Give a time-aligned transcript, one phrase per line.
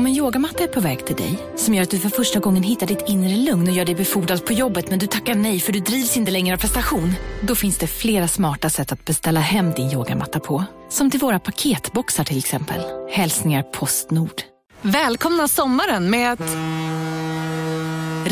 [0.00, 2.62] Om en yogamatta är på väg till dig, som gör att du för första gången
[2.62, 5.72] hittar ditt inre lugn och gör dig befordrad på jobbet men du tackar nej för
[5.72, 7.12] du drivs inte längre av prestation.
[7.42, 10.64] Då finns det flera smarta sätt att beställa hem din yogamatta på.
[10.88, 12.80] Som till våra paketboxar till exempel.
[13.10, 14.42] Hälsningar Postnord.
[14.82, 16.56] Välkomna sommaren med att...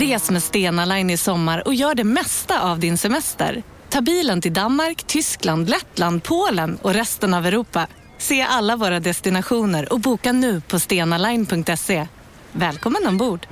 [0.01, 3.63] Res med Stena Line i sommar och gör det mesta av din semester.
[3.89, 7.87] Ta bilen till Danmark, Tyskland, Lettland, Polen och resten av Europa.
[8.19, 12.07] Se alla våra destinationer och boka nu på stenaline.se.
[12.53, 13.47] Välkommen ombord!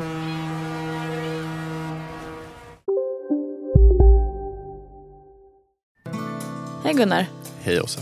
[6.85, 7.27] Hej Gunnar.
[7.63, 8.01] Hej Åsa.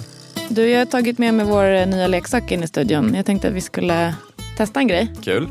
[0.48, 3.14] Du, jag har tagit med mig vår eh, nya leksak in i studion.
[3.14, 4.14] Jag tänkte att vi skulle
[4.56, 5.12] testa en grej.
[5.22, 5.48] Kul.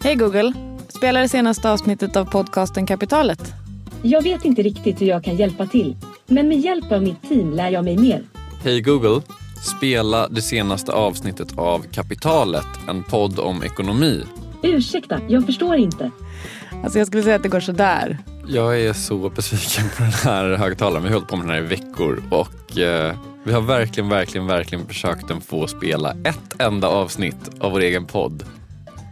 [0.00, 0.52] Hej Google.
[0.88, 3.52] Spela det senaste avsnittet av podcasten Kapitalet.
[4.02, 7.52] Jag vet inte riktigt hur jag kan hjälpa till, men med hjälp av mitt team
[7.52, 8.22] lär jag mig mer.
[8.64, 9.22] Hej Google.
[9.62, 14.24] Spela det senaste avsnittet av Kapitalet, en podd om ekonomi.
[14.62, 16.10] Ursäkta, jag förstår inte.
[16.82, 18.18] Alltså jag skulle säga att det går sådär.
[18.46, 21.02] Jag är så besviken på den här högtalaren.
[21.02, 24.46] Vi har hållit på med den här i veckor och eh, vi har verkligen, verkligen,
[24.46, 28.44] verkligen försökt att få spela ett enda avsnitt av vår egen podd.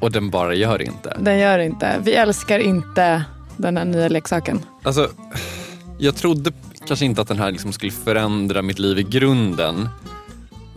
[0.00, 1.16] Och den bara gör inte.
[1.20, 2.00] Den gör inte.
[2.05, 3.25] Vi älskar inte
[3.56, 4.60] den här nya leksaken.
[4.83, 5.10] Alltså,
[5.98, 6.53] jag trodde
[6.86, 9.88] kanske inte att den här liksom skulle förändra mitt liv i grunden.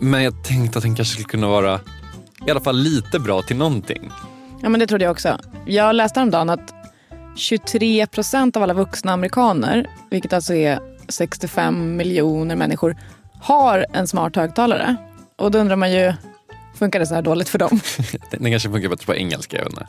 [0.00, 1.80] Men jag tänkte att den kanske skulle kunna vara
[2.46, 4.10] i alla fall lite bra till någonting.
[4.62, 5.38] Ja men det trodde jag också.
[5.66, 6.74] Jag läste häromdagen att
[7.36, 12.96] 23 procent av alla vuxna amerikaner, vilket alltså är 65 miljoner människor,
[13.40, 14.96] har en smart högtalare.
[15.36, 16.12] Och då undrar man ju,
[16.74, 17.80] funkar det så här dåligt för dem?
[18.30, 19.56] Den kanske funkar bättre på engelska.
[19.56, 19.86] Jag inte.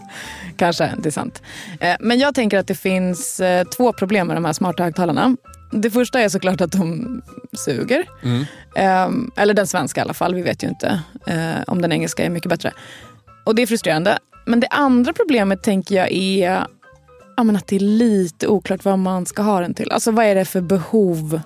[0.56, 1.42] Kanske, det är sant.
[1.80, 5.36] Eh, Men jag tänker att det finns eh, två problem med de här smarta högtalarna.
[5.72, 7.22] Det första är såklart att de
[7.54, 8.06] suger.
[8.24, 8.46] Mm.
[8.76, 12.24] Eh, Eller den svenska i alla fall, vi vet ju inte eh, om den engelska
[12.26, 12.74] är mycket bättre.
[13.44, 14.20] Och det är frustrerande.
[14.46, 16.66] Men det andra problemet tänker jag är
[17.38, 19.92] ja, men att det är lite oklart vad man ska ha den till.
[19.92, 21.42] Alltså vad är det för behov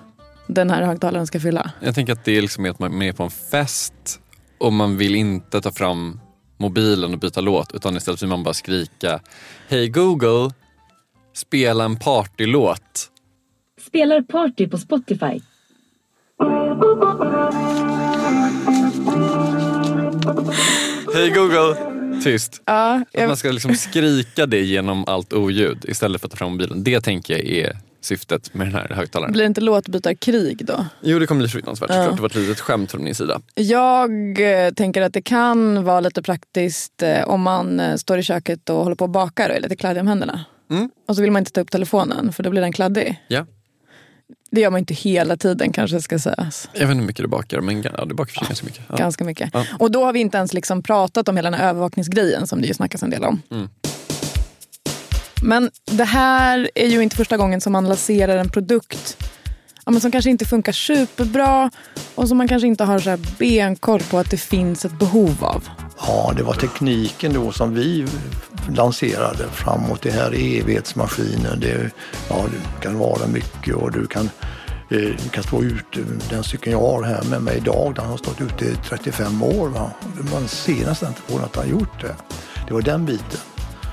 [0.46, 1.70] den här högtalaren ska fylla?
[1.80, 4.20] Jag tänker att det är liksom att man är på en fest
[4.58, 6.20] och man vill inte ta fram
[6.56, 9.20] mobilen och byta låt utan istället vill man bara skrika
[9.68, 10.54] Hej Google,
[11.34, 13.10] spela en partylåt.
[13.86, 15.40] Spelar party på Spotify.
[21.14, 21.76] Hej Google,
[22.24, 22.62] tyst.
[22.64, 26.36] Ja, Att jag, man ska liksom skrika det genom allt oljud istället för att ta
[26.36, 26.84] fram mobilen.
[26.84, 29.32] Det tänker jag är syftet med den här högtalaren.
[29.32, 30.86] blir det inte låtbytarkrig då?
[31.02, 32.16] Jo det kommer bli fruktansvärt såklart.
[32.16, 33.40] Det var ett litet skämt från min sida.
[33.54, 38.22] Jag eh, tänker att det kan vara lite praktiskt eh, om man eh, står i
[38.22, 40.44] köket och håller på och bakar och är lite kladdig om händerna.
[40.70, 40.90] Mm.
[41.08, 43.22] Och så vill man inte ta upp telefonen för då blir den kladdig.
[43.28, 43.46] Ja.
[44.50, 46.68] Det gör man inte hela tiden kanske ska sägas.
[46.72, 48.82] Jag vet inte hur mycket du bakar men ja, du bakar sig ganska mycket.
[48.88, 48.96] Ja.
[48.96, 49.50] Ganska mycket.
[49.52, 49.64] Ja.
[49.78, 52.66] Och då har vi inte ens liksom pratat om hela den här övervakningsgrejen som det
[52.66, 53.42] ju snackas en del om.
[53.50, 53.68] Mm.
[55.42, 59.16] Men det här är ju inte första gången som man lanserar en produkt
[59.86, 61.70] ja, men som kanske inte funkar superbra
[62.14, 65.44] och som man kanske inte har så här benkoll på att det finns ett behov
[65.44, 65.68] av.
[65.98, 68.06] Ja, det var tekniken då som vi
[68.68, 70.02] lanserade framåt.
[70.02, 71.60] Det här är evighetsmaskinen.
[71.60, 71.90] Det,
[72.28, 74.30] ja, det kan vara mycket och du kan,
[74.90, 76.00] eh, du kan stå ute.
[76.00, 79.42] Eh, den cykeln jag har här med mig idag, den har stått ute i 35
[79.42, 79.68] år.
[79.68, 79.90] Va?
[80.32, 82.14] Man ser nästan inte på den att den har gjort det.
[82.66, 83.40] Det var den biten.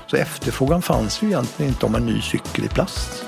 [0.06, 3.24] Så efterfrågan fanns ju egentligen inte om en ny cykel i plast.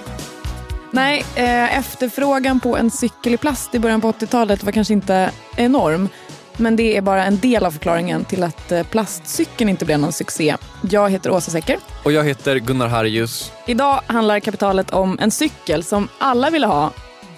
[0.91, 5.31] Nej, eh, efterfrågan på en cykel i plast i början på 80-talet var kanske inte
[5.57, 6.09] enorm.
[6.57, 10.13] Men det är bara en del av förklaringen till att eh, plastcykeln inte blev någon
[10.13, 10.57] succé.
[10.91, 11.79] Jag heter Åsa Secker.
[12.05, 13.53] Och jag heter Gunnar Harjus.
[13.67, 16.91] Idag handlar kapitalet om en cykel som alla ville ha,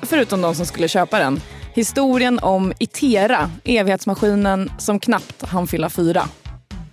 [0.02, 1.40] förutom de som skulle köpa den.
[1.74, 6.28] Historien om Itera, evighetsmaskinen som knappt hann fylla fyra.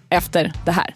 [0.09, 0.95] Efter det här.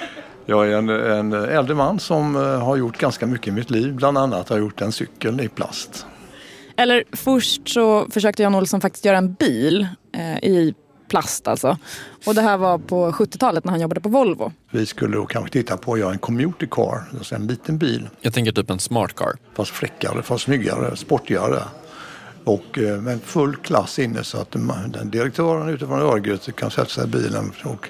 [0.45, 3.95] Jag är en, en äldre man som eh, har gjort ganska mycket i mitt liv.
[3.95, 6.05] Bland annat har jag gjort en cykel i plast.
[6.77, 10.73] Eller först så försökte Jan Olsson faktiskt göra en bil eh, i
[11.07, 11.77] plast alltså.
[12.25, 14.51] Och det här var på 70-talet när han jobbade på Volvo.
[14.71, 18.09] Vi skulle då kanske titta på att göra en commuter car, alltså en liten bil.
[18.21, 19.33] Jag tänker typ en smart car.
[19.55, 21.63] Fast fräckare, fast snyggare, sportigare.
[22.43, 27.03] Och eh, med full klass inne så att den direktören utifrån Örgryte kan sätta sig
[27.03, 27.89] i bilen och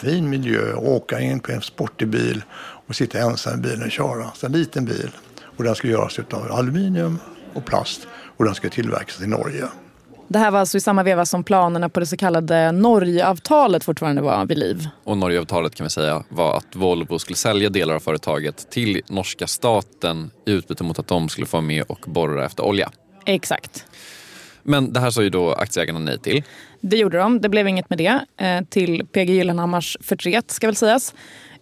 [0.00, 2.42] fin miljö och åka in på en sportig bil
[2.86, 4.30] och sitta ensam i bilen och köra.
[4.34, 5.10] Så en liten bil.
[5.56, 7.18] Och den ska göras av aluminium
[7.54, 9.64] och plast och den ska tillverkas i Norge.
[10.28, 14.22] Det här var alltså i samma veva som planerna på det så kallade Norgeavtalet fortfarande
[14.22, 14.88] var vid liv.
[15.04, 19.46] Och Norgeavtalet kan vi säga var att Volvo skulle sälja delar av företaget till norska
[19.46, 22.90] staten i utbyte mot att de skulle få vara med och borra efter olja.
[23.26, 23.86] Exakt.
[24.64, 26.42] Men det här sa ju då aktieägarna nej till.
[26.80, 27.40] Det gjorde de.
[27.40, 28.20] Det blev inget med det.
[28.36, 31.14] Eh, till PG Gyllenhammars förtret ska väl sägas.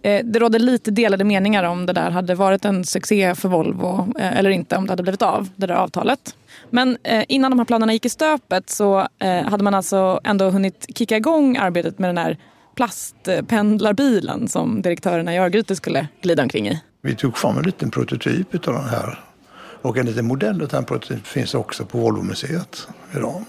[0.02, 4.12] Eh, det rådde lite delade meningar om det där hade varit en succé för Volvo
[4.18, 6.36] eh, eller inte, om det hade blivit av, det där avtalet.
[6.70, 6.96] Men
[7.28, 9.08] innan de här planerna gick i stöpet så
[9.44, 12.38] hade man alltså ändå hunnit kicka igång arbetet med den här
[12.74, 16.80] plastpendlarbilen som direktörerna i Örgryte skulle glida omkring i.
[17.02, 19.18] Vi tog fram en liten prototyp av den här
[19.82, 23.44] och en liten modell av den prototypen finns också på Volvomuseet idag,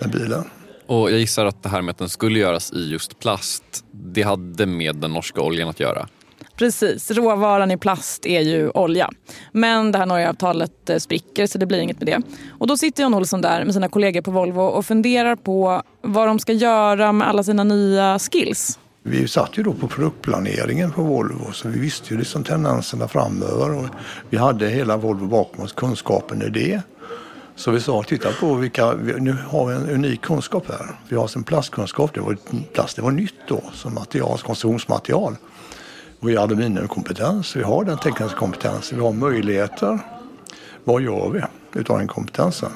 [0.00, 0.44] den bilen.
[0.86, 4.22] Och jag gissar att det här med att den skulle göras i just plast, det
[4.22, 6.08] hade med den norska oljan att göra.
[6.56, 9.10] Precis, råvaran i plast är ju olja.
[9.52, 12.22] Men det här Norgeavtalet eh, spricker så det blir inget med det.
[12.58, 16.28] Och då sitter Jan Olsson där med sina kollegor på Volvo och funderar på vad
[16.28, 18.78] de ska göra med alla sina nya skills.
[19.08, 23.78] Vi satt ju då på produktplaneringen på Volvo så vi visste ju liksom tendenserna framöver.
[23.78, 23.86] Och
[24.30, 26.82] vi hade hela Volvo bakom oss, kunskapen i det.
[27.56, 30.86] Så vi sa, titta på vilka, nu har vi en unik kunskap här.
[31.08, 32.36] Vi har en plastkunskap, det var,
[32.72, 35.36] plast det var nytt då som material, konstruktionsmaterial.
[36.20, 39.98] Vi har aluminiumkompetens, vi har den tekniska kompetensen, vi har möjligheter.
[40.84, 41.42] Vad gör vi
[41.80, 42.70] utav den kompetensen?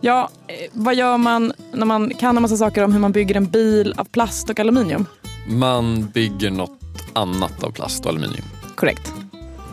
[0.00, 3.36] Ja, eh, vad gör man när man kan en massa saker om hur man bygger
[3.36, 5.06] en bil av plast och aluminium?
[5.48, 6.78] Man bygger något
[7.12, 8.44] annat av plast och aluminium.
[8.74, 9.12] Korrekt.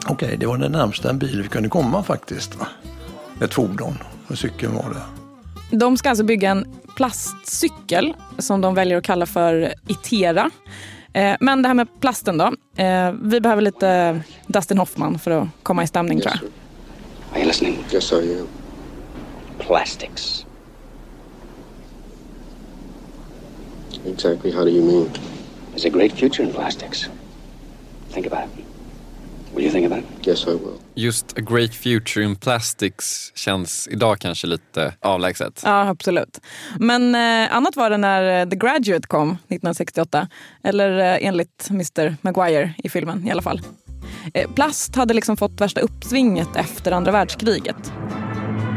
[0.04, 2.58] Okej, okay, det var det närmsta en bil vi kunde komma faktiskt.
[3.42, 3.98] Ett fordon.
[4.28, 5.78] En cykel var det.
[5.78, 6.66] De ska alltså bygga en
[6.96, 10.50] plastcykel som de väljer att kalla för Itera.
[11.14, 12.54] Eh, men det här med plasten då.
[12.84, 16.52] Eh, vi behöver lite Dustin Hoffman för att komma i stämning yes, tror jag.
[17.32, 17.78] Are you listening?
[17.94, 18.48] Yes, I am.
[19.60, 20.46] Plastics.
[24.06, 25.33] Exactly how do you mean?
[25.74, 27.10] There's a great future in plastics.
[28.12, 28.66] Think about it.
[29.56, 30.28] Will you think about it?
[30.28, 30.80] Yes, I will.
[30.96, 35.62] Just a great future in plastics känns idag kanske lite avlägset.
[35.66, 36.40] Ja, absolut.
[36.80, 40.28] Men eh, annat var det när eh, The Graduate kom 1968.
[40.64, 43.62] Eller eh, enligt Mr Maguire i filmen i alla fall.
[44.34, 47.94] Eh, plast hade liksom fått värsta uppsvinget efter andra världskriget.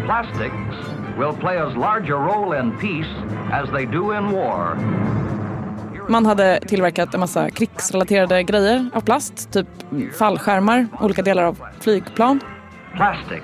[0.05, 0.77] Plastics
[1.19, 3.11] will play as large a role in peace
[3.53, 4.79] as they do in war.
[6.09, 9.53] Man hade tillverkat en massa krigsrelaterade grejer av plast.
[9.53, 9.67] Typ
[10.19, 12.41] fallskärmar, olika delar av flygplan.
[12.95, 13.43] Plastic,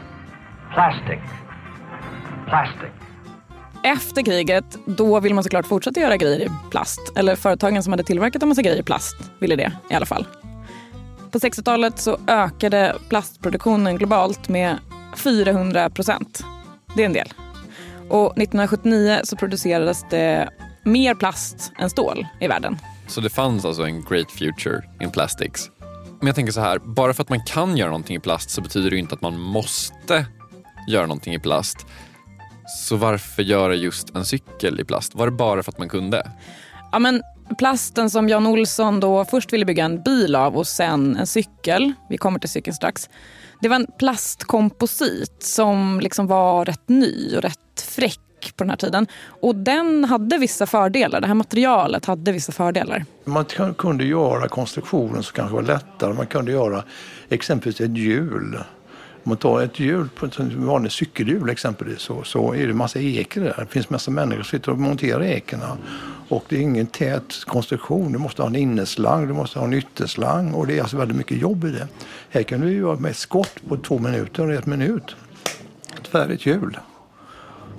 [0.75, 1.21] plastic,
[2.49, 2.91] plastic.
[3.85, 7.01] Efter kriget, då vill man såklart fortsätta göra grejer i plast.
[7.17, 10.27] Eller företagen som hade tillverkat en massa grejer i plast ville det i alla fall.
[11.31, 14.79] På 60-talet så ökade plastproduktionen globalt med
[15.17, 16.45] 400 procent.
[16.97, 17.33] Det är en del.
[18.09, 20.49] Och 1979 så producerades det
[20.85, 22.79] mer plast än stål i världen.
[23.07, 25.71] Så det fanns alltså en great future in plastics.
[26.19, 28.61] Men jag tänker så här, bara för att man kan göra någonting i plast så
[28.61, 30.27] betyder det inte att man måste
[30.89, 31.87] göra någonting i plast.
[32.79, 35.15] Så varför göra just en cykel i plast?
[35.15, 36.31] Var det bara för att man kunde?
[36.93, 37.23] Ja, men
[37.59, 41.93] plasten som Jan Olsson då först ville bygga en bil av och sen en cykel,
[42.09, 43.09] vi kommer till cykeln strax.
[43.61, 48.21] Det var en plastkomposit som liksom var rätt ny och rätt fräck
[48.57, 49.07] på den här tiden.
[49.25, 51.21] Och den hade vissa fördelar.
[51.21, 53.05] Det här materialet hade vissa fördelar.
[53.25, 53.45] Man
[53.79, 56.13] kunde göra konstruktionen som kanske var lättare.
[56.13, 56.85] Man kunde göra
[57.29, 58.59] exempelvis ett hjul.
[59.25, 63.41] Om man tar ett hjul ett vanligt cykelhjul exempelvis så, så är det massa ekor
[63.41, 63.55] där.
[63.59, 65.77] Det finns massa människor som sitter och monterar ekorna.
[66.29, 68.13] Och det är ingen tät konstruktion.
[68.13, 71.17] Du måste ha en innerslang, du måste ha en ytterslang och det är alltså väldigt
[71.17, 71.89] mycket jobb i det.
[72.31, 75.17] Här kan du göra med ett skott på två minuter, ett minut.
[76.01, 76.79] Ett färdigt hjul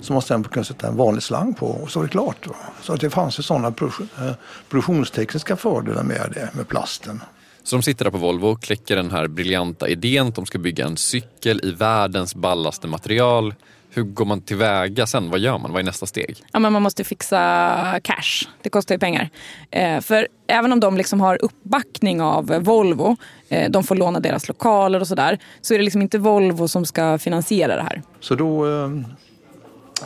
[0.04, 2.46] som man sen kunde sätta en vanlig slang på och så var det klart.
[2.82, 4.32] Så det fanns ju sådana eh,
[4.68, 7.20] produktionstekniska fördelar med det, med plasten.
[7.62, 10.58] Så de sitter där på Volvo och kläcker den här briljanta idén att de ska
[10.58, 13.54] bygga en cykel i världens ballaste material.
[13.90, 15.30] Hur går man tillväga sen?
[15.30, 15.72] Vad gör man?
[15.72, 16.36] Vad är nästa steg?
[16.52, 18.48] Ja, men man måste fixa cash.
[18.62, 19.30] Det kostar ju pengar.
[19.70, 23.16] Eh, för även om de liksom har uppbackning av Volvo,
[23.48, 26.86] eh, de får låna deras lokaler och sådär, så är det liksom inte Volvo som
[26.86, 28.02] ska finansiera det här.
[28.20, 28.90] Så då eh,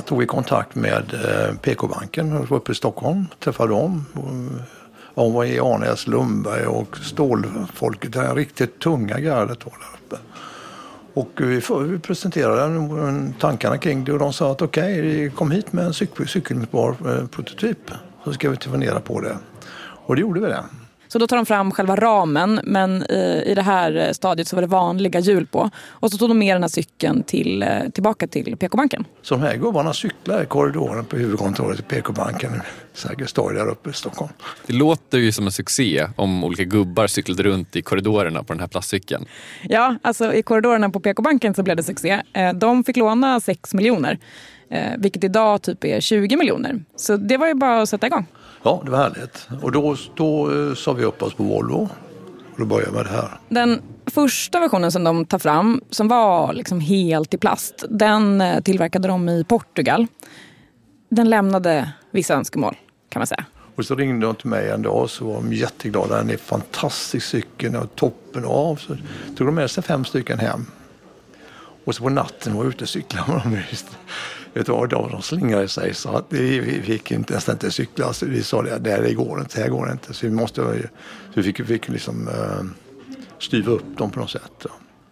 [0.05, 4.05] tog vi kontakt med eh, PK-banken var uppe i Stockholm, träffade dem.
[5.15, 10.17] De var i Arnäs, Lundberg och stålfolket, det riktigt tunga gardet var där uppe.
[11.15, 15.85] Och vi, presenterade tankarna kring det och de sa att okej, okay, kom hit med
[15.85, 17.91] en cykel, eh, prototyp
[18.25, 19.37] så ska vi fundera på det.
[19.81, 20.65] Och det gjorde vi det.
[21.09, 24.61] Så då tar de fram själva ramen, men i, i det här stadiet så var
[24.61, 25.71] det vanliga hjul på.
[25.87, 29.05] Och så tog de med den här cykeln till, eh, tillbaka till PK-banken.
[29.23, 32.63] Så de här gubbarna cyklar i korridoren på huvudkontoret till PK-banken
[32.99, 34.33] Sergels torg där uppe i Stockholm.
[34.67, 38.61] Det låter ju som en succé om olika gubbar cyklade runt i korridorerna på den
[38.61, 39.27] här plastcykeln.
[39.63, 42.23] Ja, alltså i korridorerna på PK-banken så blev det succé.
[42.33, 44.19] Eh, de fick låna 6 miljoner,
[44.71, 46.85] eh, vilket idag typ är 20 miljoner.
[46.97, 48.27] Så det var ju bara att sätta igång.
[48.63, 49.49] Ja, det var härligt.
[49.63, 51.89] Och då, då eh, sa vi upp oss på Volvo.
[52.53, 53.29] Och då började med det här.
[53.49, 58.61] Den första versionen som de tar fram, som var liksom helt i plast, den eh,
[58.61, 60.07] tillverkade de i Portugal.
[61.09, 62.77] Den lämnade vissa önskemål,
[63.09, 63.45] kan man säga.
[63.75, 66.17] Och så ringde de till mig en dag så var de jätteglada.
[66.17, 68.77] Den är fantastisk cykeln och toppen av.
[68.77, 68.97] Så
[69.37, 70.67] tog de med sig fem stycken hem.
[71.85, 73.55] Och så på natten var ute och cyklade de.
[73.55, 73.97] Vet
[74.55, 78.13] du vad, de slingrade sig så att vi, vi fick inte, nästan inte cykla.
[78.13, 80.15] Så vi sa det, det går inte, här går det inte.
[80.15, 80.63] Så vi måste,
[81.35, 82.65] så vi fick, fick liksom uh,
[83.39, 84.67] styva upp dem på något sätt.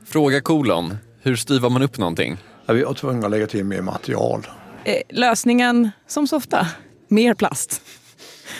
[0.06, 2.36] Fråga kolon, hur styvar man upp någonting?
[2.66, 4.46] Ja, vi var tvungna att lägga till mer material.
[4.84, 6.66] Eh, lösningen, som så ofta,
[7.08, 7.82] mer plast.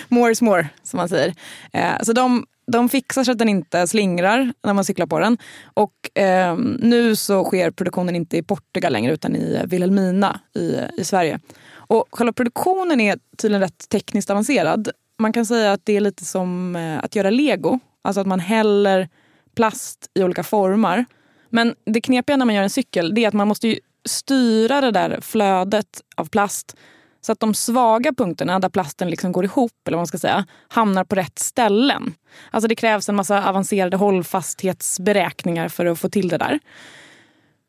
[0.09, 1.35] More is more, som man säger.
[1.73, 5.39] Eh, så de de fixar så att den inte slingrar när man cyklar på den.
[5.75, 10.81] Och eh, nu så sker produktionen inte i Portugal längre utan i eh, Vilhelmina i,
[10.97, 11.41] i Sverige.
[11.75, 14.89] Och själva produktionen är tydligen rätt tekniskt avancerad.
[15.19, 17.79] Man kan säga att det är lite som eh, att göra lego.
[18.03, 19.09] Alltså att man häller
[19.55, 21.05] plast i olika formar.
[21.51, 24.91] Men det knepiga när man gör en cykel det är att man måste styra det
[24.91, 26.77] där flödet av plast
[27.21, 30.47] så att de svaga punkterna där plasten liksom går ihop eller vad man ska säga,
[30.69, 32.15] hamnar på rätt ställen.
[32.51, 36.61] Alltså det krävs en massa avancerade hållfasthetsberäkningar för att få till det där.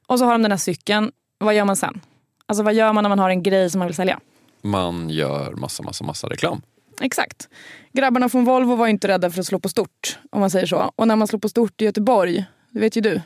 [0.08, 1.12] Och så har de den här cykeln.
[1.38, 2.02] Vad gör man sen?
[2.46, 4.20] Alltså vad gör man när man har en grej som man vill sälja?
[4.62, 6.62] Man gör massa, massa, massa reklam.
[7.02, 7.50] Exakt.
[7.94, 10.92] Grabbarna från Volvo var inte rädda för att slå på stort, om man säger så.
[10.96, 13.22] Och när man slår på stort i Göteborg, det vet ju du,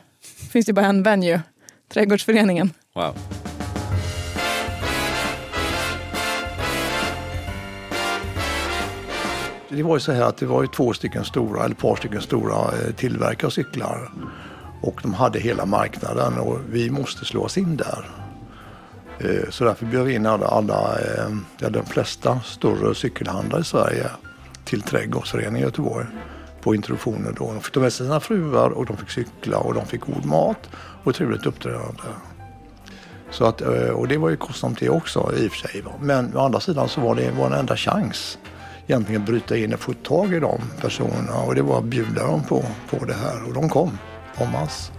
[0.52, 1.42] finns det bara en venue,
[1.88, 2.70] Trädgårdsföreningen.
[2.94, 3.14] Wow.
[9.74, 11.96] Det var ju så här att det var ju två stycken stora, eller ett par
[11.96, 14.10] stycken stora eh, tillverkare av cyklar.
[14.80, 18.08] Och de hade hela marknaden och vi måste slå oss in där.
[19.18, 23.64] Eh, så därför bjöd vi in alla, alla eh, ja, de flesta större cykelhandlare i
[23.64, 24.06] Sverige
[24.64, 26.06] till Trädgårdsföreningen i Göteborg
[26.60, 27.52] på introduktioner då.
[27.52, 30.24] De fick ta med sig sina fruar och de fick cykla och de fick god
[30.24, 30.68] mat
[31.04, 32.02] och trevligt uppträdande.
[33.30, 33.60] Så att,
[33.94, 35.84] och det var ju kostsamt det också i och för sig.
[36.00, 38.38] Men å andra sidan så var det vår enda chans
[38.86, 42.42] egentligen bryta in och få tag i de personerna och det var att bjuda dem
[42.44, 43.98] på, på det här och de kom
[44.34, 44.92] en masse.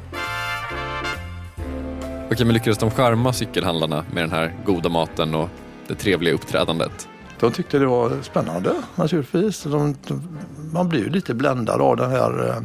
[2.32, 5.50] Okej, men lyckades de skärma cykelhandlarna med den här goda maten och
[5.88, 7.08] det trevliga uppträdandet?
[7.40, 9.63] De tyckte det var spännande naturligtvis.
[9.63, 10.38] De, de,
[10.74, 12.62] man blir ju lite bländad av det här eh,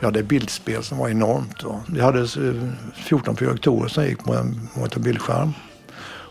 [0.00, 1.64] vi hade bildspel som var enormt.
[1.88, 2.26] Vi hade
[2.94, 5.52] 14 projektorer som gick på en, mot en bildskärm.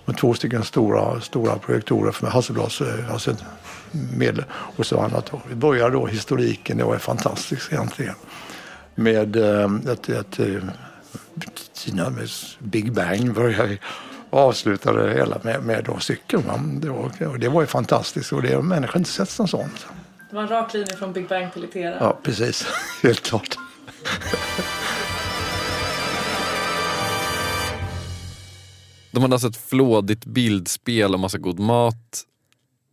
[0.05, 3.35] och två stycken stora, stora projektorer för Hasselblads eh, alltså
[3.91, 5.31] medel och så annat.
[5.49, 8.15] Vi började då historiken, det var fantastiskt egentligen.
[8.95, 10.75] Med eh, ett, ett, ett
[11.73, 12.29] Kina med
[12.59, 13.77] Big Bang började
[14.29, 16.79] avslutade det hela med, med då cykeln.
[16.81, 19.85] Det var, det var ju fantastiskt och det har människan inte sett något sånt.
[20.29, 21.97] Det var en rak linje från Big Bang till Itera.
[21.99, 22.67] Ja, precis.
[23.03, 23.57] Helt klart.
[29.11, 32.23] De hade alltså ett flådigt bildspel och massa god mat.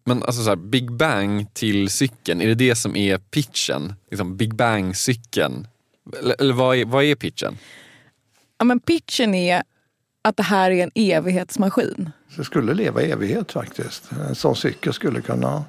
[0.08, 3.94] Men alltså så här, Big Bang till cykeln, är det det som är pitchen?
[4.10, 5.66] Liksom Big Bang-cykeln?
[6.20, 7.58] Eller, eller vad, är, vad är pitchen?
[8.58, 9.62] Ja, men pitchen är
[10.22, 12.10] att det här är en evighetsmaskin.
[12.36, 14.10] Det skulle leva i evighet faktiskt.
[14.28, 15.64] En sån cykel skulle kunna...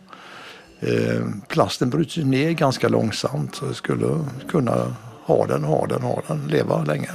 [0.80, 6.24] Eh, plasten bryts ner ganska långsamt så det skulle kunna ha den, ha den, ha
[6.28, 7.10] den, leva länge.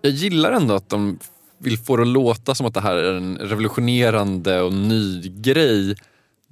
[0.00, 1.18] Jag gillar ändå att de
[1.58, 5.96] vill få det att låta som att det här är en revolutionerande och ny grej.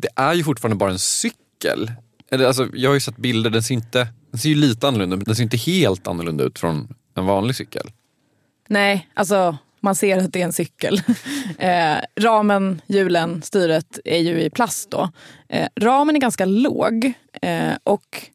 [0.01, 1.93] Det är ju fortfarande bara en cykel.
[2.31, 5.17] Eller, alltså, jag har ju sett bilder, den ser, inte, den ser ju lite annorlunda
[5.17, 7.91] ut, den ser inte helt annorlunda ut från en vanlig cykel.
[8.69, 11.03] Nej, alltså man ser att det är en cykel.
[11.59, 15.11] Eh, ramen, hjulen, styret är ju i plast då.
[15.49, 18.29] Eh, ramen är ganska låg eh, och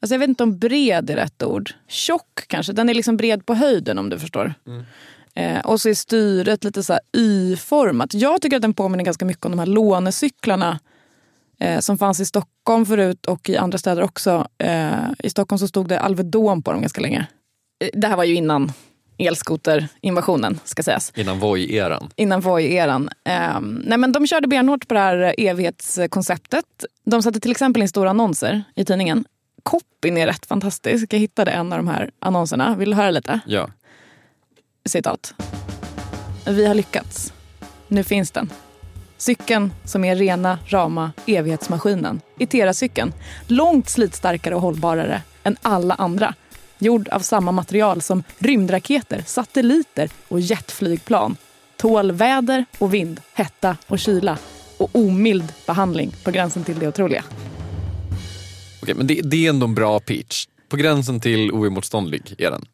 [0.00, 1.70] alltså jag vet inte om bred är rätt ord.
[1.86, 4.54] Tjock kanske, den är liksom bred på höjden om du förstår.
[4.66, 4.84] Mm.
[5.34, 8.14] Eh, och så är styret lite så här Y-format.
[8.14, 10.78] Jag tycker att den påminner ganska mycket om de här lånecyklarna
[11.60, 14.48] eh, som fanns i Stockholm förut och i andra städer också.
[14.58, 17.26] Eh, I Stockholm så stod det Alvedon på dem ganska länge.
[17.84, 18.72] Eh, det här var ju innan
[19.18, 21.12] elskoterinvasionen ska sägas.
[21.16, 22.10] Innan Voi-eran.
[22.16, 23.10] Innan Voi-eran.
[23.56, 26.64] Um, nej men de körde benhårt på det här evighetskonceptet.
[27.04, 29.24] De satte till exempel in stora annonser i tidningen.
[29.62, 31.12] Copyn är rätt fantastisk.
[31.12, 32.76] Jag hittade en av de här annonserna.
[32.76, 33.40] Vill du höra lite?
[33.46, 33.68] Ja.
[34.84, 35.34] Citat.
[36.46, 37.32] Vi har lyckats.
[37.88, 38.50] Nu finns den.
[39.18, 42.20] Cykeln som är rena, rama evighetsmaskinen.
[42.38, 43.12] Itera-cykeln.
[43.46, 46.34] Långt slitstarkare och hållbarare än alla andra
[46.78, 51.36] gjord av samma material som rymdraketer, satelliter och jetflygplan.
[51.76, 54.38] Tål väder och vind, hetta och kyla
[54.78, 57.24] och omild behandling på gränsen till det otroliga.
[58.82, 60.46] Okej, men det, det är ändå en bra pitch.
[60.68, 62.64] På gränsen till oemotståndlig är den.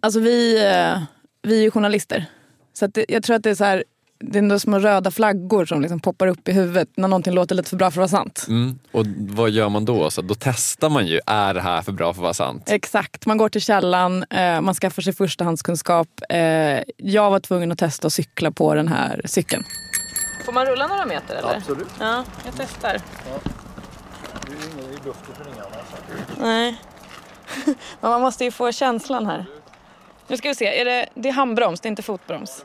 [0.00, 1.02] Alltså vi, eh,
[1.42, 2.26] vi är ju journalister.
[2.72, 3.84] Så det, jag tror att det är så här,
[4.30, 7.54] det är ändå små röda flaggor som liksom poppar upp i huvudet när någonting låter
[7.54, 8.44] lite för bra för att vara sant.
[8.48, 8.78] Mm.
[8.92, 10.10] Och vad gör man då?
[10.10, 12.70] Så då testar man ju, är det här för bra för att vara sant?
[12.70, 16.08] Exakt, man går till källan, eh, man skaffar sig förstahandskunskap.
[16.28, 16.38] Eh,
[16.96, 19.64] jag var tvungen att testa att cykla på den här cykeln.
[20.44, 21.56] Får man rulla några meter eller?
[21.56, 21.88] Absolut.
[22.00, 22.96] Ja, jag testar.
[23.30, 23.50] Ja.
[24.46, 25.76] Det är inget i luften för ringarna.
[26.40, 26.80] Nej.
[28.00, 29.46] Men man måste ju få känslan här.
[30.28, 32.64] Nu ska vi se, är det, det är handbroms, det är inte fotbroms?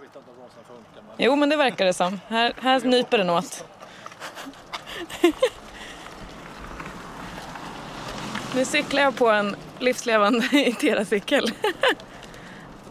[1.21, 2.19] Jo, men det verkar det som.
[2.27, 3.65] Här, här nyper den åt.
[8.55, 11.51] nu cyklar jag på en livslevande Itera-cykel.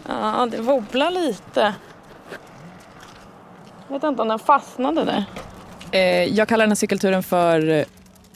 [0.08, 1.74] ja, det wobblar lite.
[3.88, 5.24] Jag vet inte om den fastnade där.
[5.92, 7.84] Eh, jag kallar den här cykelturen för eh,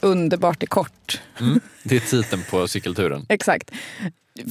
[0.01, 1.21] Underbart i kort.
[1.39, 3.25] Mm, det är titeln på cykelturen.
[3.29, 3.71] Exakt.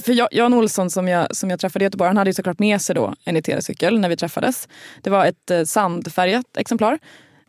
[0.03, 2.81] För Jan Olsson som jag, som jag träffade i Göteborg, han hade ju såklart med
[2.81, 4.67] sig då en Itera-cykel när vi träffades.
[5.01, 6.99] Det var ett eh, sandfärgat exemplar.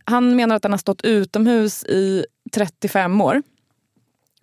[0.04, 3.42] Han menar att den har stått utomhus i 35 år.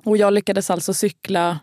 [0.04, 1.60] Och jag lyckades alltså cykla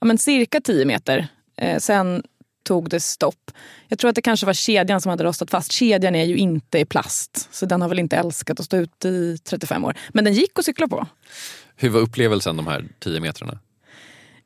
[0.00, 1.28] ja, men cirka 10 meter.
[1.56, 2.22] Eh, sen
[2.62, 3.50] tog det stopp.
[3.88, 5.72] Jag tror att det kanske var kedjan som hade rostat fast.
[5.72, 9.08] Kedjan är ju inte i plast, så den har väl inte älskat att stå ute
[9.08, 9.94] i 35 år.
[10.08, 11.06] Men den gick att cykla på.
[11.76, 13.58] Hur var upplevelsen de här 10 metrarna?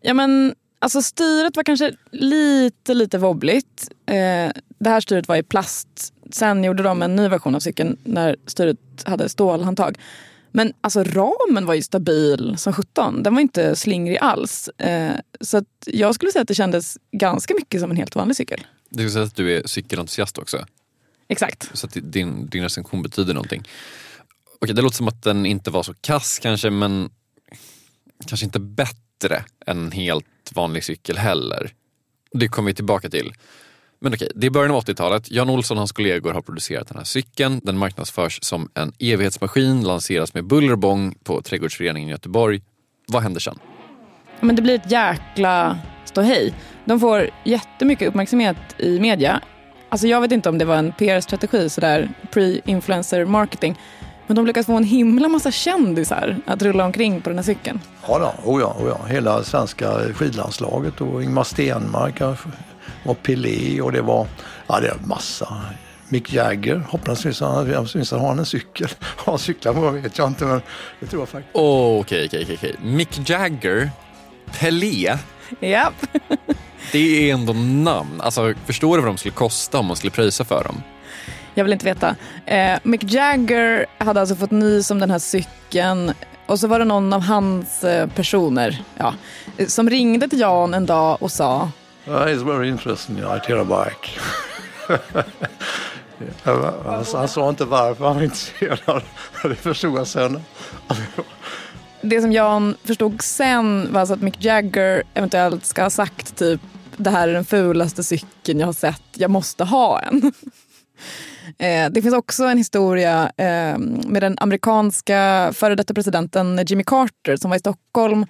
[0.00, 3.90] Ja, men Alltså styret var kanske lite, lite wobbligt.
[4.06, 6.12] Eh, det här styret var i plast.
[6.30, 9.98] Sen gjorde de en ny version av cykeln när styret hade stålhandtag.
[10.50, 13.22] Men alltså ramen var ju stabil som 17.
[13.22, 14.68] Den var inte slingrig alls.
[14.68, 18.66] Eh, så jag skulle säga att det kändes ganska mycket som en helt vanlig cykel.
[18.90, 20.66] Det vill säga att du är cykelentusiast också?
[21.28, 21.70] Exakt.
[21.72, 23.68] Så att din, din recension betyder någonting.
[24.60, 27.10] Okej, det låter som att den inte var så kass kanske, men
[28.26, 31.70] kanske inte bättre än en helt vanlig cykel heller.
[32.32, 33.32] Det kommer vi tillbaka till.
[34.00, 35.30] Men okej, det är början av 80-talet.
[35.30, 37.60] Jan Olsson och hans kollegor har producerat den här cykeln.
[37.64, 42.62] Den marknadsförs som en evighetsmaskin, lanseras med buller och bång på Trädgårdsföreningen i Göteborg.
[43.06, 43.58] Vad händer sen?
[44.40, 46.54] Men det blir ett jäkla ståhej.
[46.84, 49.40] De får jättemycket uppmärksamhet i media.
[49.88, 53.78] Alltså jag vet inte om det var en PR-strategi, sådär pre-influencer marketing.
[54.26, 57.80] Men de lyckas få en himla massa kändisar att rulla omkring på den här cykeln.
[58.08, 59.06] Ja, då, oh ja, oh ja.
[59.06, 62.20] hela svenska skidlandslaget och Ingmar Stenmark
[63.04, 64.26] och Pelé och det var,
[64.66, 65.56] ja, det var massa
[66.12, 67.66] Mick Jagger, hoppas han,
[68.20, 68.88] har han en cykel.
[69.16, 70.62] Har han cyklar på vet jag inte men
[71.00, 71.56] det tror jag faktiskt.
[71.56, 72.74] Okej, okej, okej.
[72.82, 73.90] Mick Jagger,
[74.58, 75.18] Pelé.
[75.60, 76.06] Japp.
[76.92, 78.20] Det är ändå namn.
[78.20, 80.82] Alltså, förstår du vad de skulle kosta om man skulle pröjsa för dem?
[81.54, 82.16] Jag vill inte veta.
[82.46, 86.12] Eh, Mick Jagger hade alltså fått nys om den här cykeln
[86.46, 89.14] och så var det någon av hans eh, personer ja,
[89.66, 91.70] som ringde till Jan en dag och sa
[92.06, 94.20] Yeah, it's very interesting, I tear a bike.
[96.86, 99.02] alltså, han sa inte varför han var intresserad.
[99.42, 100.42] Det förstod jag sen.
[102.00, 106.60] Det som Jan förstod sen var alltså att Mick Jagger eventuellt ska ha sagt typ
[106.96, 110.32] det här är den fulaste cykeln jag har sett, jag måste ha en.
[111.58, 117.36] Eh, det finns också en historia eh, med den amerikanska före detta presidenten Jimmy Carter
[117.36, 118.26] som var i Stockholm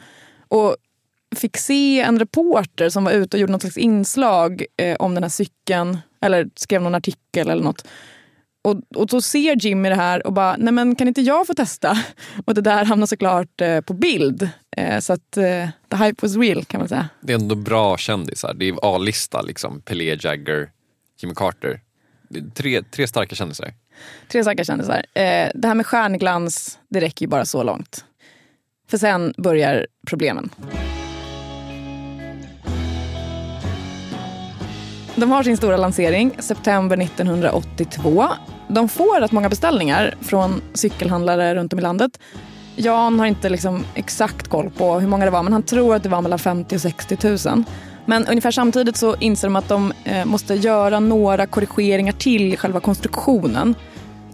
[0.48, 0.76] och
[1.36, 5.24] fick se en reporter som var ute och gjorde något slags inslag eh, om den
[5.24, 7.84] här cykeln eller skrev någon artikel eller något.
[8.64, 11.54] Och, och så ser Jimmy det här och bara, nej men kan inte jag få
[11.54, 11.98] testa?
[12.44, 14.48] Och det där hamnar såklart eh, på bild.
[14.76, 17.08] Eh, så att eh, the hype was real kan man säga.
[17.20, 18.54] Det är ändå bra kändisar.
[18.54, 19.80] Det är A-lista liksom.
[19.80, 20.70] Pelé, Jagger,
[21.20, 21.80] Jimmy Carter.
[22.54, 23.74] Tre, tre starka kändisar.
[24.28, 25.04] Tre starka kändisar.
[25.14, 28.04] Eh, det här med stjärnglans, det räcker ju bara så långt.
[28.90, 30.50] För sen börjar problemen.
[35.16, 38.28] De har sin stora lansering september 1982.
[38.68, 42.18] De får rätt många beställningar från cykelhandlare runt om i landet.
[42.76, 46.02] Jan har inte liksom exakt koll på hur många det var men han tror att
[46.02, 47.64] det var mellan 50 och 60 000.
[48.06, 52.80] Men ungefär samtidigt så inser de att de eh, måste göra några korrigeringar till själva
[52.80, 53.74] konstruktionen.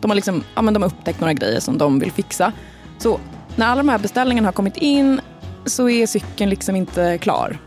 [0.01, 2.53] De har, liksom, ja, men de har upptäckt några grejer som de vill fixa.
[2.99, 3.21] Så
[3.57, 5.21] när alla de här beställningarna har kommit in
[5.67, 7.59] så är cykeln liksom inte klar.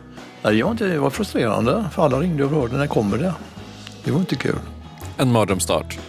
[0.41, 3.33] Det var, inte, det var frustrerande för alla ringde och frågade när kommer det?
[4.03, 4.59] Det var inte kul.
[5.17, 5.99] En mardrömsstart.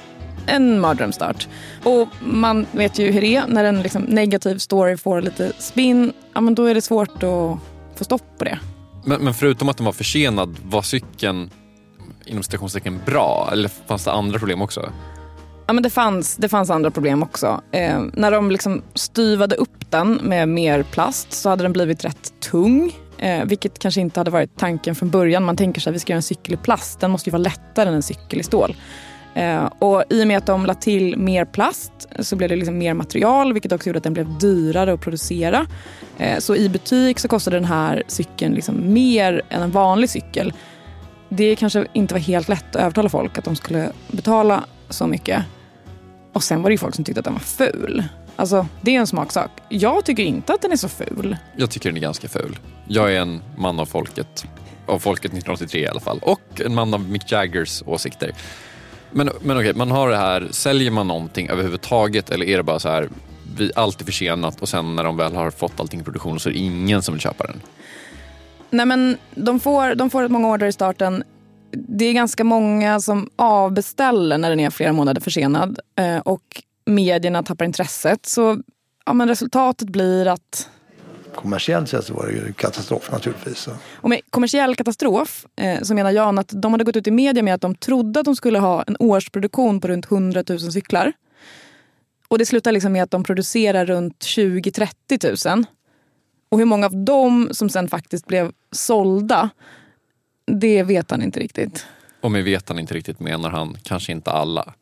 [0.47, 1.49] En mardrömsstart.
[1.85, 6.13] Och man vet ju hur det är när en liksom negativ story får lite spin.
[6.35, 7.59] Ja, men då är det svårt att
[7.97, 8.59] få stopp på det.
[9.05, 11.51] Men, men förutom att den var försenad, var cykeln
[12.27, 13.49] inom citationstecken bra?
[13.53, 14.93] Eller fanns det andra problem också?
[15.67, 17.61] Ja, men det, fanns, det fanns andra problem också.
[17.73, 22.41] Eh, när de liksom styvade upp den med mer plast så hade den blivit rätt
[22.41, 22.93] tung.
[23.19, 25.45] Eh, vilket kanske inte hade varit tanken från början.
[25.45, 27.01] Man tänker sig att vi ska göra en cykel i plast.
[27.01, 28.77] Den måste ju vara lättare än en cykel i stål.
[29.35, 32.79] Eh, och I och med att de lade till mer plast så blev det liksom
[32.79, 35.66] mer material vilket också gjorde att den blev dyrare att producera.
[36.18, 40.53] Eh, så i butik så kostade den här cykeln liksom mer än en vanlig cykel.
[41.29, 45.45] Det kanske inte var helt lätt att övertala folk att de skulle betala så mycket.
[46.33, 48.05] Och sen var det ju folk som tyckte att den var ful.
[48.37, 49.51] Alltså, det är en smaksak.
[49.68, 51.37] Jag tycker inte att den är så ful.
[51.57, 52.59] Jag tycker den är ganska ful.
[52.88, 54.45] Jag är en man av folket.
[54.87, 56.18] Av folket 1983 i alla fall.
[56.23, 58.33] Och en man av Mick Jaggers åsikter.
[59.12, 60.48] Men, men okej, man har det här.
[60.51, 63.09] Säljer man någonting överhuvudtaget eller är det bara så här,
[63.57, 66.48] vi allt är försenat och sen när de väl har fått allting i produktion så
[66.48, 67.61] är det ingen som vill köpa den?
[68.70, 71.25] Nej men de får, de får många order i starten.
[71.70, 75.79] Det är ganska många som avbeställer när den är flera månader försenad.
[75.98, 78.27] Eh, och medierna tappar intresset.
[78.27, 78.62] Så
[79.07, 80.68] ja, men resultatet blir att
[81.35, 83.68] kommersiellt sett så var det ju katastrof naturligtvis.
[83.95, 87.42] Och med kommersiell katastrof eh, så menar Jan att de hade gått ut i media
[87.42, 91.12] med att de trodde att de skulle ha en årsproduktion på runt 100 000 cyklar.
[92.29, 95.64] Och det slutar liksom med att de producerar runt 20-30 000.
[96.49, 99.51] Och hur många av dem som sen faktiskt blev sålda,
[100.47, 101.87] det vet han inte riktigt.
[102.21, 104.75] Och med vet han inte riktigt menar han kanske inte alla?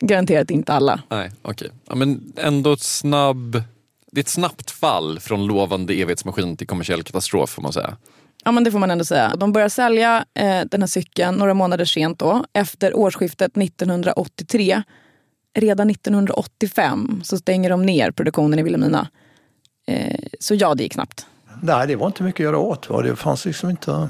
[0.00, 1.02] Garanterat inte alla.
[1.08, 1.66] Nej, okej.
[1.66, 1.78] Okay.
[1.88, 3.62] Ja, men ändå ett snabb
[4.12, 7.96] det är ett snabbt fall från lovande evighetsmaskin till kommersiell katastrof får man säga.
[8.44, 9.36] Ja men det får man ändå säga.
[9.36, 14.82] De börjar sälja eh, den här cykeln några månader sent då, efter årsskiftet 1983.
[15.58, 19.08] Redan 1985 så stänger de ner produktionen i Vilhelmina.
[19.88, 21.26] Eh, så ja, det gick snabbt.
[21.62, 22.90] Nej, det var inte mycket att göra åt.
[22.90, 23.02] Va?
[23.02, 24.08] Det fanns liksom inte...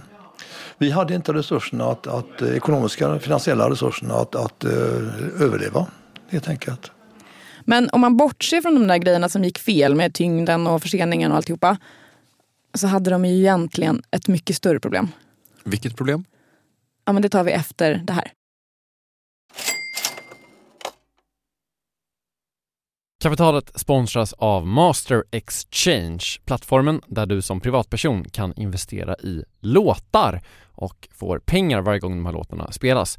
[0.78, 4.72] Vi hade inte resurserna, att, att, eh, ekonomiska finansiella resurserna att, att uh,
[5.42, 5.86] överleva
[6.30, 6.90] helt enkelt.
[7.68, 11.30] Men om man bortser från de där grejerna som gick fel med tyngden och förseningen
[11.30, 11.78] och alltihopa.
[12.74, 15.08] Så hade de ju egentligen ett mycket större problem.
[15.64, 16.24] Vilket problem?
[17.04, 18.32] Ja, men det tar vi efter det här.
[23.22, 30.40] Kapitalet sponsras av Master Exchange, plattformen där du som privatperson kan investera i låtar
[30.72, 33.18] och får pengar varje gång de här låtarna spelas.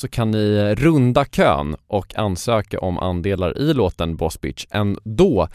[0.00, 5.48] så kan ni runda kön och ansöka om andelar i låten Boss Bitch ändå.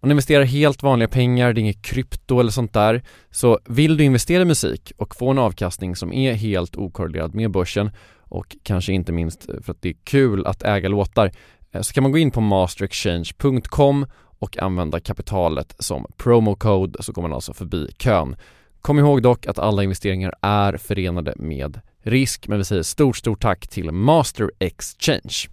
[0.00, 3.02] Om ni investerar helt vanliga pengar, det är inget krypto eller sånt där.
[3.30, 7.50] Så vill du investera i musik och få en avkastning som är helt okorrelerad med
[7.50, 11.32] börsen och kanske inte minst eh, för att det är kul att äga låtar
[11.72, 14.06] eh, så kan man gå in på masterexchange.com
[14.38, 18.36] och använda kapitalet som promocode så går man alltså förbi kön.
[18.80, 23.40] Kom ihåg dock att alla investeringar är förenade med risk men vi säger stort, stort
[23.40, 25.48] tack till Master Exchange.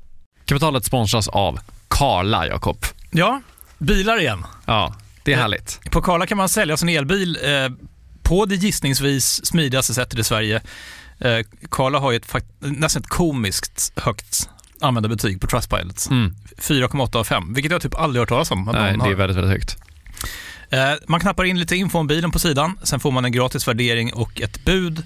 [0.45, 2.85] Kapitalet sponsras av Karla, Jakob.
[3.11, 3.41] Ja,
[3.77, 4.45] bilar igen.
[4.65, 5.79] Ja, det är eh, härligt.
[5.91, 7.69] På Karla kan man sälja sin elbil eh,
[8.23, 10.61] på det gissningsvis smidigaste sättet i Sverige
[11.19, 14.49] Eh, Karla har ju ett nästan ett komiskt högt
[14.81, 16.07] användarbetyg på Trustpilot.
[16.09, 16.35] Mm.
[16.57, 18.69] 4,8 av 5, vilket jag typ aldrig hört talas om.
[18.73, 19.77] Nej, det är väldigt, väldigt högt.
[20.69, 23.67] Eh, man knappar in lite info om bilen på sidan, sen får man en gratis
[23.67, 25.03] värdering och ett bud.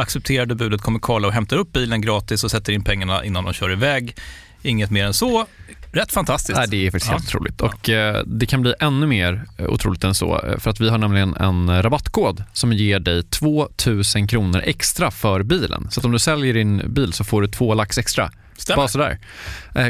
[0.00, 3.44] Accepterar du budet kommer Karla och hämtar upp bilen gratis och sätter in pengarna innan
[3.44, 4.16] de kör iväg.
[4.62, 5.46] Inget mer än så.
[5.92, 6.58] Rätt fantastiskt.
[6.58, 7.18] Nej, det är faktiskt ja.
[7.18, 7.60] helt otroligt.
[7.60, 10.40] Och eh, det kan bli ännu mer eh, otroligt än så.
[10.40, 15.42] Eh, för att vi har nämligen en rabattkod som ger dig 2000 kronor extra för
[15.42, 15.90] bilen.
[15.90, 18.30] Så att om du säljer din bil så får du två lax extra.
[18.56, 18.76] Stämmer.
[18.76, 19.18] Bara sådär.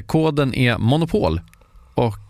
[0.06, 1.40] Koden är Monopol
[1.94, 2.29] och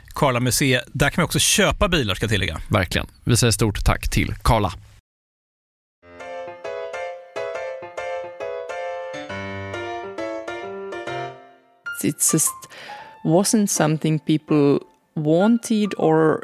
[0.11, 0.83] Karla Museet.
[0.93, 2.61] Där kan man också köpa bilar ska jag tillägga.
[2.69, 3.07] Verkligen.
[3.23, 4.73] Vi säger stort tack till Karla.
[12.03, 12.53] It's just
[13.23, 14.79] wasn't something people
[15.15, 16.41] wanted or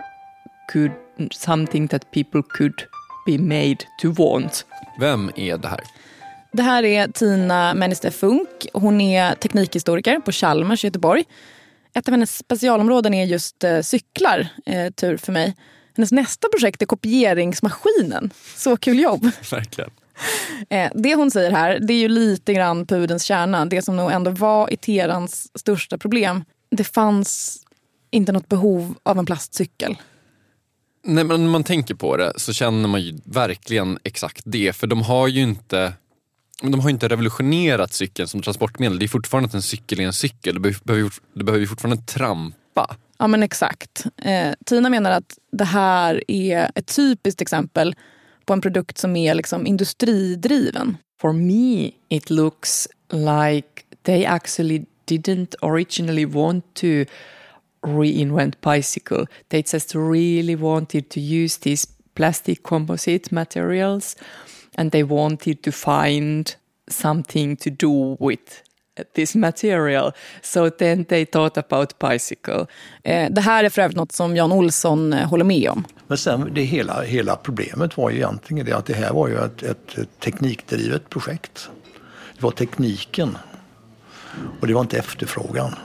[0.74, 0.92] could
[1.32, 2.84] something that people could
[3.26, 4.66] be made to want.
[5.00, 5.80] Vem är det här?
[6.52, 8.68] Det här är Tina Mennister Funk.
[8.74, 11.24] Hon är teknikhistoriker på Chalmers i Göteborg.
[11.98, 15.56] Ett av hennes specialområden är just eh, cyklar, eh, tur för mig.
[15.96, 18.30] Hennes nästa projekt är kopieringsmaskinen.
[18.56, 19.22] Så kul jobb!
[19.52, 19.90] Verkligen.
[20.70, 23.66] Eh, det hon säger här, det är ju lite grann pudens kärna.
[23.66, 26.44] Det som nog ändå var Iterans största problem.
[26.72, 27.62] Det fanns
[28.12, 29.98] inte något behov av en plastcykel.
[31.04, 34.74] Nej, men när man tänker på det så känner man ju verkligen exakt det.
[34.76, 35.94] För de har ju inte
[36.62, 39.00] de har inte revolutionerat cykeln som transportmedel.
[39.00, 40.62] Det är fortfarande att en cykel är en cykel.
[40.62, 42.96] Du behöver, du behöver ju fortfarande trampa.
[43.18, 44.06] Ja men exakt.
[44.18, 47.96] Eh, Tina menar att det här är ett typiskt exempel
[48.46, 50.98] på en produkt som är liksom industridriven.
[51.22, 53.68] For me it looks like
[54.04, 56.88] they actually didn't originally want to
[57.88, 59.26] reinvent bicycle.
[59.48, 64.18] They just really wanted to use these plastic composite materials
[64.78, 66.56] and they wanted to find
[66.88, 68.64] something to do with
[69.14, 70.12] this material.
[70.42, 72.68] So then they thought about bicycle.
[73.04, 75.86] Eh, det här är för övrigt något som Jan Olsson eh, håller med om.
[76.08, 79.38] Men sen det hela, hela problemet var ju egentligen det att det här var ju
[79.38, 81.70] ett, ett teknikdrivet projekt.
[82.36, 83.38] Det var tekniken
[84.60, 85.76] och det var inte efterfrågan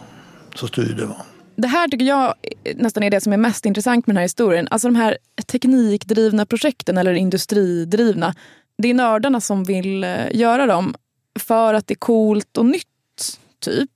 [0.54, 1.06] som styrde.
[1.06, 1.16] Va?
[1.56, 2.34] Det här tycker jag
[2.74, 4.68] nästan är det som är mest intressant med den här historien.
[4.70, 8.34] Alltså de här teknikdrivna projekten eller industridrivna.
[8.78, 10.94] Det är nördarna som vill eh, göra dem
[11.38, 13.90] för att det är coolt och nytt, typ.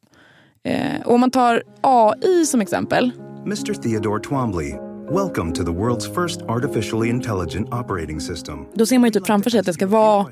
[0.64, 3.12] Eh, och om man tar AI som exempel.
[3.44, 4.72] Mr Theodore Twombly,
[5.10, 8.66] welcome to the world's first artificially intelligent operating system.
[8.74, 10.26] Då ser man ju typ framför sig att det ska vara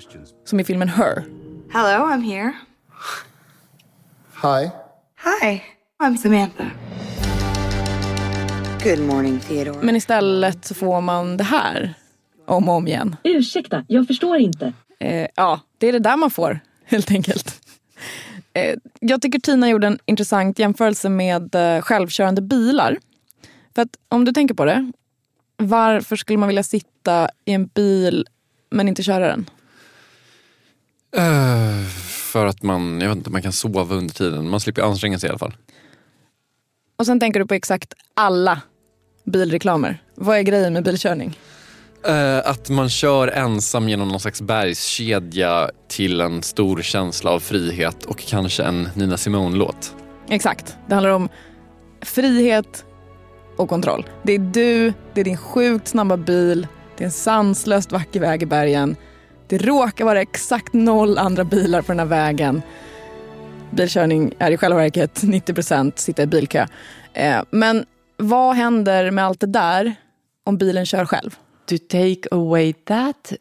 [0.44, 1.24] som i filmen Her.
[1.72, 2.52] Hello, I'm here.
[4.42, 4.70] Hi.
[5.24, 5.62] Hi,
[6.02, 6.70] I'm Samantha.
[8.84, 9.82] Good morning, Theodore.
[9.82, 11.94] Men istället så får man det här
[12.46, 13.16] om och om igen.
[13.22, 14.72] Ursäkta, jag förstår inte.
[15.00, 17.60] Eh, ja, det är det där man får helt enkelt.
[18.52, 22.98] Eh, jag tycker Tina gjorde en intressant jämförelse med eh, självkörande bilar.
[23.74, 24.92] För att om du tänker på det,
[25.56, 28.26] varför skulle man vilja sitta i en bil
[28.70, 29.50] men inte köra den?
[31.16, 31.88] Eh,
[32.32, 34.48] för att man, jag vet inte, man kan sova under tiden.
[34.48, 35.56] Man slipper anstränga sig i alla fall.
[36.96, 38.60] Och sen tänker du på exakt alla
[39.24, 40.02] bilreklamer.
[40.14, 41.38] Vad är grejen med bilkörning?
[42.06, 48.04] Eh, att man kör ensam genom någon slags bergskedja till en stor känsla av frihet
[48.04, 49.94] och kanske en Nina Simone-låt.
[50.28, 50.76] Exakt.
[50.86, 51.28] Det handlar om
[52.02, 52.84] frihet
[53.56, 54.06] och kontroll.
[54.22, 58.42] Det är du, det är din sjukt snabba bil, det är en sanslöst vacker väg
[58.42, 58.96] i bergen.
[59.46, 62.62] Det råkar vara exakt noll andra bilar på den här vägen.
[63.70, 66.66] Bilkörning är i själva verket 90 sitta i bilkö.
[67.12, 67.84] Eh, men
[68.16, 69.94] vad händer med allt det där
[70.44, 71.36] om bilen kör själv?
[71.66, 73.32] To take away that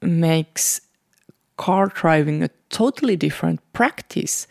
[0.00, 0.80] makes
[1.56, 4.48] car driving a totally different practice.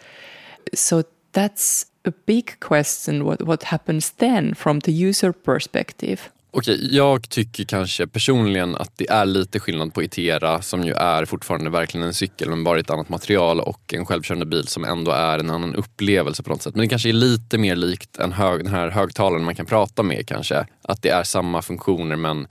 [0.74, 6.20] So that's a big question what, what happens then from the user perspective.
[6.54, 11.26] Okej, jag tycker kanske personligen att det är lite skillnad på Itera som ju är
[11.26, 14.86] fortfarande verkligen en cykel men bara i ett annat material och en självkörande bil som
[14.86, 16.76] ändå är en annan upplevelse på något sätt.
[16.76, 20.04] Men det kanske är lite mer likt en hög, den här högtalaren man kan prata
[20.04, 20.66] med kanske.
[20.82, 22.48] Att det är samma funktioner men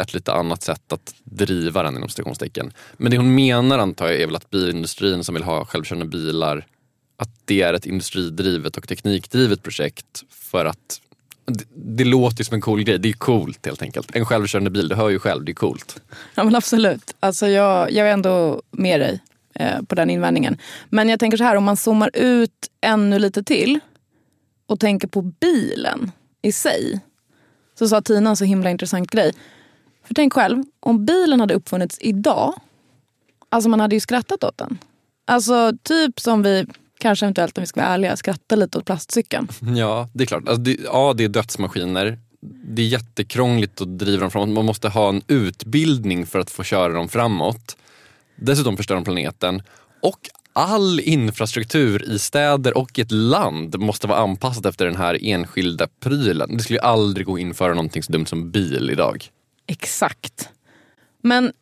[0.00, 2.72] ett lite annat sätt att driva den inom citationstecken.
[2.96, 6.66] Men det hon menar antar jag är väl att bilindustrin som vill ha självkörande bilar
[7.16, 11.00] att det är ett industridrivet och teknikdrivet projekt för att
[11.46, 12.98] det, det låter ju som en cool grej.
[12.98, 14.16] Det är coolt helt enkelt.
[14.16, 16.02] En självkörande bil, du hör ju själv, det är coolt.
[16.34, 17.16] Ja men absolut.
[17.20, 19.20] Alltså jag, jag är ändå med dig
[19.54, 20.58] eh, på den invändningen.
[20.88, 23.80] Men jag tänker så här, om man zoomar ut ännu lite till
[24.66, 27.00] och tänker på bilen i sig.
[27.78, 29.32] Så sa Tina en så himla intressant grej.
[30.10, 32.54] För tänk själv, om bilen hade uppfunnits idag,
[33.48, 34.78] alltså man hade ju skrattat åt den.
[35.26, 36.66] Alltså typ som vi,
[36.98, 39.48] kanske eventuellt om vi ska vara ärliga, skrattar lite åt plastcykeln.
[39.76, 40.48] Ja, det är klart.
[40.48, 42.18] Alltså det, ja, det är dödsmaskiner.
[42.64, 44.48] Det är jättekrångligt att driva dem framåt.
[44.48, 47.76] Man måste ha en utbildning för att få köra dem framåt.
[48.36, 49.62] Dessutom förstör de planeten.
[50.02, 50.18] Och
[50.52, 55.88] all infrastruktur i städer och i ett land måste vara anpassad efter den här enskilda
[56.00, 56.56] prylen.
[56.56, 59.30] Det skulle ju aldrig gå att införa någonting så dumt som bil idag.
[59.70, 60.48] Exakt.
[61.22, 61.52] Men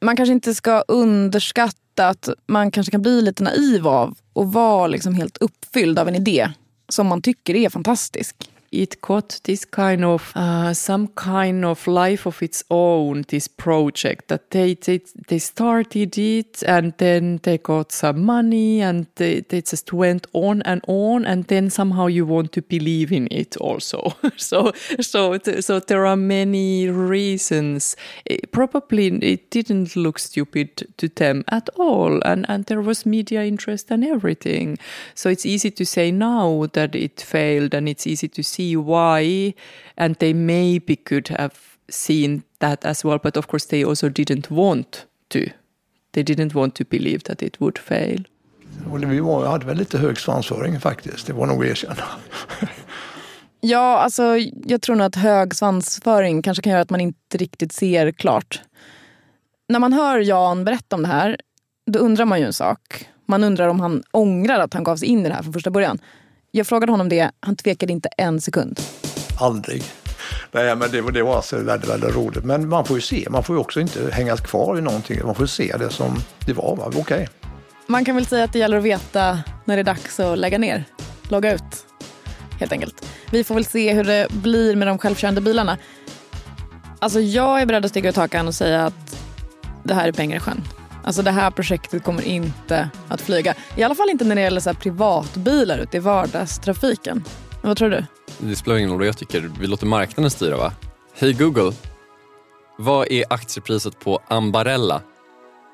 [0.00, 4.86] man kanske inte ska underskatta att man kanske kan bli lite naiv av och vara
[4.86, 6.50] liksom helt uppfylld av en idé
[6.88, 8.50] som man tycker är fantastisk.
[8.82, 13.24] It got this kind of uh, some kind of life of its own.
[13.28, 19.06] This project that they they, they started it and then they got some money and
[19.14, 23.28] they, they just went on and on and then somehow you want to believe in
[23.30, 24.16] it also.
[24.36, 27.96] so so so there are many reasons.
[28.26, 33.44] It, probably it didn't look stupid to them at all and and there was media
[33.44, 34.78] interest and everything.
[35.14, 39.52] So it's easy to say now that it failed and it's easy to see why
[39.96, 41.54] and they maybe could have
[41.88, 45.38] seen that as well but of course they also didn't want to
[46.12, 48.24] they didn't want to believe that it would fail
[48.86, 52.04] vi var, hade väl lite hög svansföring faktiskt, det var nog erkänna.
[53.66, 57.72] Ja, alltså jag tror nog att hög svansföring kanske kan göra att man inte riktigt
[57.72, 58.62] ser klart.
[59.68, 61.36] När man hör Jan berätta om det här,
[61.86, 63.08] då undrar man ju en sak.
[63.26, 65.70] Man undrar om han ångrar att han gav sig in i det här från första
[65.70, 65.98] början.
[66.56, 68.80] Jag frågade honom det, han tvekade inte en sekund.
[69.40, 69.82] Aldrig.
[70.52, 72.44] Nej, men det, var- det var alltså väldigt, väldigt roligt.
[72.44, 75.20] Men man får ju se, man får ju också inte hänga kvar i någonting.
[75.24, 76.14] Man får se det som
[76.46, 76.76] det var.
[76.76, 76.92] va?
[76.96, 77.28] Okej.
[77.86, 80.58] Man kan väl säga att det gäller att veta när det är dags att lägga
[80.58, 80.84] ner,
[81.28, 81.86] logga ut.
[82.60, 83.06] Helt enkelt.
[83.30, 85.78] Vi får väl se hur det blir med de självkörande bilarna.
[86.98, 89.16] Alltså jag är beredd att sticka ut hakan och säga att
[89.82, 90.60] det här är pengar i sjön.
[91.04, 93.54] Alltså det här projektet kommer inte att flyga.
[93.76, 97.24] I alla fall inte när det gäller så här privatbilar ute i vardagstrafiken.
[97.62, 98.04] Men vad tror du?
[98.38, 99.50] Det spelar ingen roll vad jag tycker.
[99.60, 100.72] Vi låter marknaden styra va?
[101.14, 101.72] Hej Google.
[102.78, 105.00] Vad är aktiepriset på Ambarella?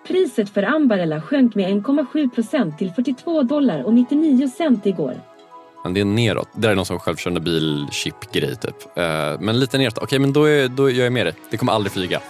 [0.09, 5.21] Priset för Ambarella sjönk med 1,7 procent till 42 dollar och 99 cent igår.
[5.85, 6.49] Men det är neråt.
[6.57, 8.99] Det är någon sån självkörande bil-chip-grej typ.
[8.99, 9.99] Eh, Men lite neråt.
[9.99, 11.35] Okej, men då är, då är jag med dig.
[11.51, 12.21] Det kommer aldrig flyga.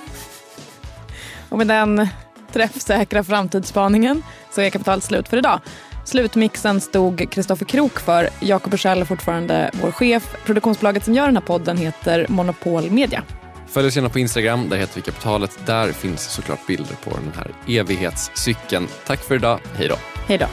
[1.49, 2.09] Och med den
[2.53, 5.61] träffsäkra framtidsspaningen så är kapitalet slut för idag.
[6.05, 8.29] Slutmixen stod Kristoffer Krook för.
[8.41, 10.37] Jakob Bursell är fortfarande vår chef.
[10.45, 13.23] Produktionsbolaget som gör den här podden heter Monopol Media.
[13.69, 14.69] Följ oss gärna på Instagram.
[14.69, 15.59] Där heter vi Kapitalet.
[15.67, 18.89] Där finns såklart bilder på den här evighetscykeln.
[19.07, 19.61] Tack för idag.
[19.77, 19.97] Hej då.
[20.27, 20.47] Hej då.